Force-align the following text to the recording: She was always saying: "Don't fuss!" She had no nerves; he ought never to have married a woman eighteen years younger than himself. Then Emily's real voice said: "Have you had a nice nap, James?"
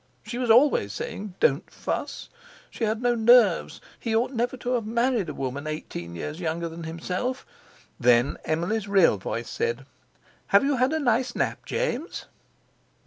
She 0.23 0.39
was 0.39 0.49
always 0.49 0.93
saying: 0.93 1.35
"Don't 1.39 1.69
fuss!" 1.69 2.29
She 2.71 2.85
had 2.85 3.03
no 3.03 3.13
nerves; 3.13 3.79
he 3.99 4.15
ought 4.15 4.31
never 4.33 4.57
to 4.57 4.71
have 4.73 4.87
married 4.87 5.29
a 5.29 5.33
woman 5.35 5.67
eighteen 5.67 6.15
years 6.15 6.39
younger 6.39 6.67
than 6.67 6.85
himself. 6.85 7.45
Then 7.99 8.37
Emily's 8.43 8.87
real 8.87 9.17
voice 9.17 9.47
said: 9.51 9.85
"Have 10.47 10.63
you 10.65 10.77
had 10.77 10.91
a 10.91 10.97
nice 10.99 11.35
nap, 11.35 11.67
James?" 11.67 12.25